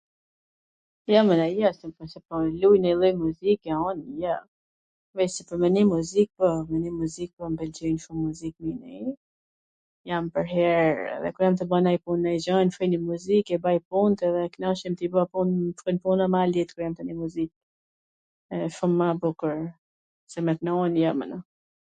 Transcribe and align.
Jo 1.09 1.19
mana 1.27 1.43
jo... 1.57 1.69
me 1.79 1.97
luj 2.61 2.77
edhe 2.91 2.93
nonj 3.07 3.17
muzik 3.23 3.59
jo, 3.71 3.75
un 3.91 3.99
jo. 4.23 4.35
veCse 5.19 5.41
pwr 5.49 5.57
me 5.63 5.67
nii 5.73 5.89
muzik 5.91 6.29
po, 6.39 6.47
me 6.69 6.77
nii 6.85 6.93
muzik 7.01 7.29
po, 7.35 7.43
m 7.51 7.57
pwlqejn 7.59 7.97
shum 8.05 8.17
muzik 8.25 8.55
me 8.69 8.73
nii, 8.81 9.09
jam 10.13 10.25
pwrher 10.37 10.93
edhe 11.15 11.29
kur 11.35 11.43
jam 11.47 11.57
tu 11.61 11.69
ba 11.75 11.83
nonjw 11.85 12.01
pun 12.07 12.17
nonjw 12.23 12.41
gja 12.47 12.53
nigjoj 12.71 12.89
nonj 12.89 13.05
muzik, 13.11 13.47
i 13.55 13.61
baj 13.69 13.77
punt 13.91 14.19
edhe 14.29 14.43
knaqem 14.57 14.93
tu 15.01 15.13
bw 15.17 15.29
punt, 15.33 15.55
se 15.69 15.91
bahet 15.91 16.03
puna 16.07 16.25
ma 16.37 16.41
let 16.55 16.69
kur 16.75 16.83
jam 16.87 16.95
tu 16.99 17.03
nii 17.09 17.19
muzik, 17.21 17.51
wsht 18.59 18.75
shum 18.81 18.91
ma 19.03 19.07
bukur, 19.25 19.57
se 20.35 20.39
me 20.49 20.53
knu 20.61 20.73
un 20.89 20.95
jo 21.05 21.11
mana. 21.23 21.37